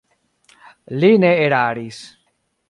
[1.03, 2.01] Li ne eraris.